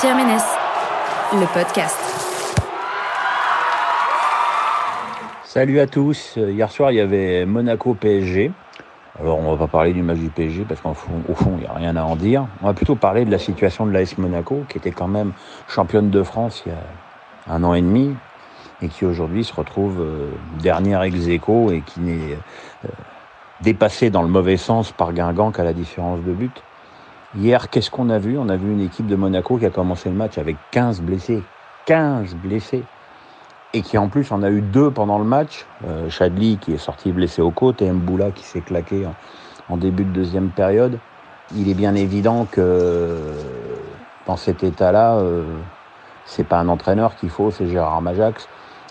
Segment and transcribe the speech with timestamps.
[0.00, 0.44] Pierre Ménès,
[1.32, 1.98] le podcast.
[5.42, 6.36] Salut à tous.
[6.36, 8.52] Hier soir, il y avait Monaco-PSG.
[9.18, 11.72] Alors, on va pas parler du match du PSG parce qu'au fond, il n'y a
[11.72, 12.46] rien à en dire.
[12.62, 15.32] On va plutôt parler de la situation de l'AS Monaco, qui était quand même
[15.66, 18.14] championne de France il y a un an et demi
[18.80, 20.30] et qui aujourd'hui se retrouve euh,
[20.60, 22.38] dernière ex aequo et qui n'est
[22.84, 22.88] euh,
[23.62, 26.62] dépassé dans le mauvais sens par Guingamp qu'à la différence de but.
[27.36, 28.38] Hier, qu'est-ce qu'on a vu?
[28.38, 31.42] On a vu une équipe de Monaco qui a commencé le match avec 15 blessés.
[31.84, 32.84] 15 blessés
[33.74, 35.66] et qui en plus en a eu deux pendant le match.
[35.86, 39.06] Euh, Chadli qui est sorti blessé aux côtes et Mboula qui s'est claqué
[39.68, 40.98] en, début de deuxième période.
[41.54, 43.20] Il est bien évident que
[44.26, 45.44] dans cet état-là, euh,
[46.24, 48.48] c'est pas un entraîneur qu'il faut, c'est Gérard Majax.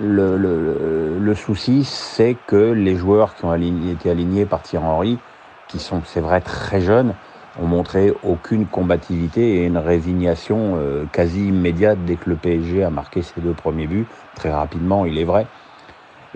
[0.00, 5.18] Le souci, c'est que les joueurs qui ont été alignés par Thierry Henry,
[5.66, 7.14] qui sont, c'est vrai, très jeunes,
[7.58, 12.90] ont montré aucune combativité et une résignation euh, quasi immédiate dès que le PSG a
[12.90, 15.46] marqué ses deux premiers buts, très rapidement, il est vrai.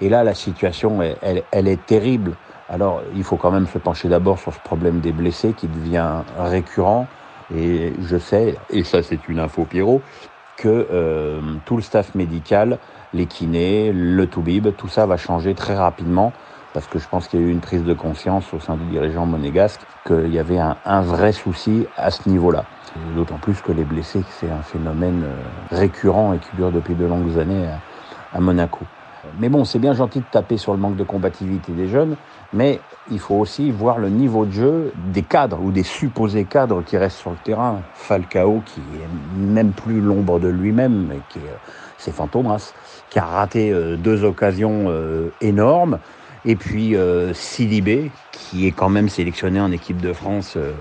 [0.00, 2.32] Et là, la situation, elle, elle est terrible.
[2.68, 6.22] Alors, il faut quand même se pencher d'abord sur ce problème des blessés qui devient
[6.38, 7.06] récurrent.
[7.54, 10.00] Et je sais, et ça c'est une info Pierrot,
[10.56, 12.78] que euh, tout le staff médical,
[13.12, 16.32] les kinés, le toubib, tout ça va changer très rapidement
[16.72, 18.84] parce que je pense qu'il y a eu une prise de conscience au sein du
[18.84, 22.64] dirigeant monégasque qu'il y avait un, vrai souci à ce niveau-là.
[23.16, 27.06] D'autant plus que les blessés, c'est un phénomène euh, récurrent et qui dure depuis de
[27.06, 27.66] longues années
[28.34, 28.80] à, Monaco.
[29.38, 32.16] Mais bon, c'est bien gentil de taper sur le manque de combativité des jeunes,
[32.52, 36.82] mais il faut aussi voir le niveau de jeu des cadres ou des supposés cadres
[36.82, 37.80] qui restent sur le terrain.
[37.94, 41.56] Falcao, qui est même plus l'ombre de lui-même, qui est,
[41.98, 42.72] c'est Fantomas,
[43.10, 45.98] qui a raté euh, deux occasions euh, énormes.
[46.44, 50.72] Et puis euh, Sidibé, qui est quand même sélectionné en équipe de France euh,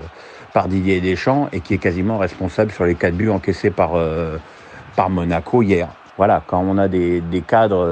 [0.52, 4.38] par Didier Deschamps et qui est quasiment responsable sur les quatre buts encaissés par, euh,
[4.96, 5.88] par Monaco hier.
[6.16, 7.88] Voilà, quand on a des, des cadres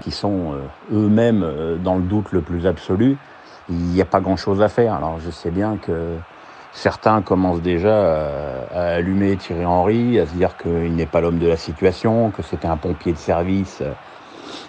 [0.00, 0.54] qui sont
[0.90, 3.18] eux-mêmes dans le doute le plus absolu,
[3.68, 4.94] il n'y a pas grand-chose à faire.
[4.94, 6.16] Alors je sais bien que
[6.72, 11.38] certains commencent déjà à, à allumer Thierry Henry, à se dire qu'il n'est pas l'homme
[11.38, 13.82] de la situation, que c'était un pompier de service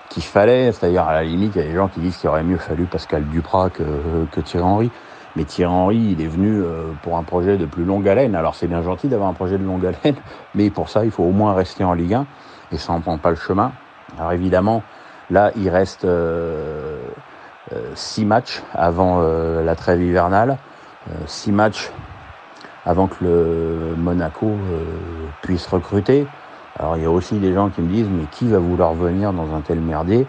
[0.10, 0.72] qu'il fallait.
[0.72, 2.86] C'est-à-dire, à la limite, il y a des gens qui disent qu'il aurait mieux fallu
[2.86, 3.84] Pascal Duprat que,
[4.32, 4.92] que Thierry Henry.
[5.36, 8.36] Mais Thierry Henry, il est venu euh, pour un projet de plus longue haleine.
[8.36, 10.16] Alors, c'est bien gentil d'avoir un projet de longue haleine,
[10.56, 12.26] mais pour ça, il faut au moins rester en Ligue 1.
[12.72, 13.72] Et ça n'en prend pas le chemin.
[14.18, 14.84] Alors, évidemment,
[15.30, 16.98] là, il reste euh,
[17.74, 20.58] euh six matchs avant la trêve hivernale.
[21.26, 21.92] six matchs
[22.86, 24.58] avant que le Monaco
[25.42, 26.28] puisse recruter.
[26.78, 29.34] Alors il y a aussi des gens qui me disent mais qui va vouloir venir
[29.34, 30.28] dans un tel merdier?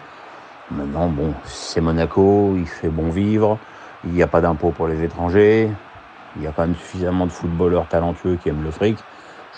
[0.71, 3.59] Maintenant bon, c'est Monaco, il fait bon vivre,
[4.05, 5.73] il n'y a pas d'impôt pour les étrangers,
[6.37, 8.99] il y a même suffisamment de footballeurs talentueux qui aiment le fric.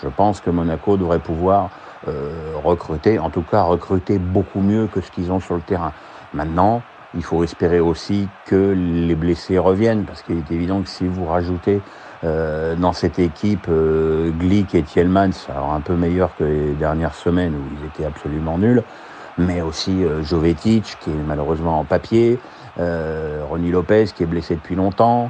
[0.01, 1.69] Je pense que Monaco devrait pouvoir
[2.07, 5.93] euh, recruter, en tout cas recruter beaucoup mieux que ce qu'ils ont sur le terrain.
[6.33, 6.81] Maintenant,
[7.15, 11.25] il faut espérer aussi que les blessés reviennent, parce qu'il est évident que si vous
[11.25, 11.81] rajoutez
[12.23, 17.15] euh, dans cette équipe, euh, Glick et Thielmans, alors un peu meilleurs que les dernières
[17.15, 18.83] semaines où ils étaient absolument nuls,
[19.37, 22.39] mais aussi euh, Jovetic qui est malheureusement en papier,
[22.79, 25.29] euh, Ronny Lopez qui est blessé depuis longtemps,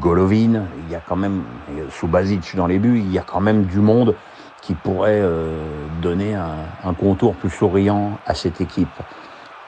[0.00, 1.42] Golovin, il y a quand même,
[1.90, 4.14] Subasic dans les buts, il y a quand même du monde
[4.62, 5.56] qui pourrait euh,
[6.00, 6.54] donner un,
[6.84, 8.88] un, contour plus souriant à cette équipe.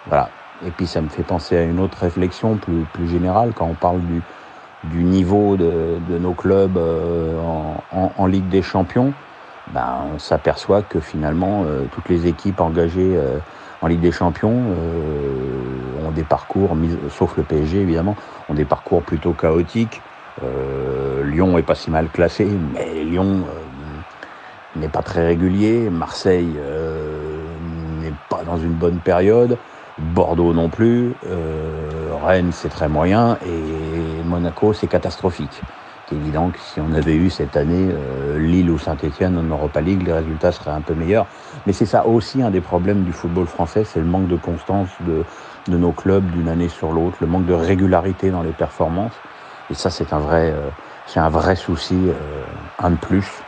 [0.06, 0.30] Voilà.
[0.66, 3.74] Et puis ça me fait penser à une autre réflexion plus, plus générale quand on
[3.74, 4.22] parle du,
[4.84, 9.12] du niveau de, de nos clubs euh, en, en, en, Ligue des Champions,
[9.72, 13.38] ben, on s'aperçoit que finalement euh, toutes les équipes engagées euh,
[13.82, 14.62] en Ligue des Champions
[16.06, 16.74] ont des parcours,
[17.10, 18.16] sauf le PSG évidemment,
[18.48, 20.00] ont des parcours plutôt chaotiques.
[21.22, 23.44] Lyon est pas si mal classé, mais Lyon
[24.76, 25.90] n'est pas très régulier.
[25.90, 26.58] Marseille
[28.00, 29.58] n'est pas dans une bonne période.
[29.98, 35.62] Bordeaux non plus, euh, Rennes c'est très moyen et Monaco c'est catastrophique.
[36.08, 39.80] C'est évident que si on avait eu cette année euh, Lille ou Saint-Etienne en Europa
[39.80, 41.26] League, les résultats seraient un peu meilleurs.
[41.64, 44.90] Mais c'est ça aussi un des problèmes du football français, c'est le manque de constance
[45.00, 45.24] de,
[45.68, 49.14] de nos clubs d'une année sur l'autre, le manque de régularité dans les performances.
[49.70, 50.70] Et ça c'est un vrai, euh,
[51.06, 52.10] c'est un vrai souci,
[52.78, 53.44] un de plus.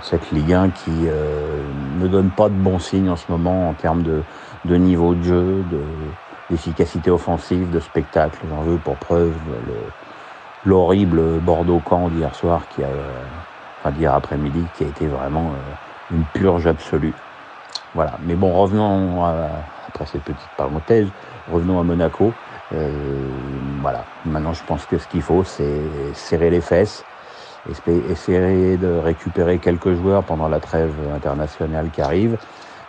[0.00, 3.74] Euh, cette Ligue 1 qui ne donne pas de bons signes en ce moment en
[3.74, 5.64] termes de, niveau de jeu,
[6.48, 8.38] d'efficacité offensive, de spectacle.
[8.48, 9.32] J'en veux pour preuve
[10.64, 12.88] l'horrible Bordeaux-Camp d'hier soir, qui a,
[13.80, 17.14] enfin d'hier après-midi, qui a été vraiment euh, une purge absolue.
[17.94, 18.18] Voilà.
[18.26, 19.24] Mais bon, revenons
[19.88, 21.08] après cette petite parenthèse,
[21.50, 22.32] revenons à Monaco.
[22.72, 22.90] Euh,
[23.80, 24.04] voilà.
[24.24, 25.80] Maintenant, je pense que ce qu'il faut, c'est
[26.14, 27.04] serrer les fesses
[27.68, 32.38] essayer de récupérer quelques joueurs pendant la trêve internationale qui arrive,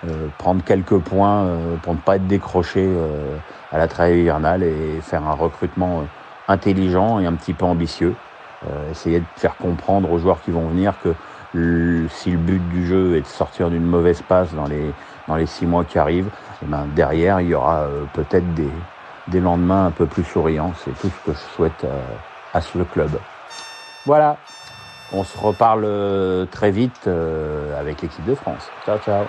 [0.08, 3.38] euh, prendre quelques points euh, pour ne pas être décroché euh,
[3.72, 6.04] à la trêve hivernale et faire un recrutement
[6.48, 8.16] intelligent et un petit peu ambitieux.
[8.92, 11.14] essayer de faire comprendre aux joueurs qui vont venir que
[12.10, 14.94] si le but du jeu est de sortir d'une mauvaise passe dans les,
[15.28, 16.30] dans les six mois qui arrivent,
[16.64, 18.72] eh ben derrière, il y aura peut-être des,
[19.28, 20.74] des lendemains un peu plus souriants.
[20.84, 21.86] C'est tout ce que je souhaite
[22.54, 23.12] à ce club.
[24.06, 24.38] Voilà,
[25.14, 25.88] on se reparle
[26.52, 27.08] très vite
[27.78, 28.70] avec l'équipe de France.
[28.86, 29.26] Ciao, ciao.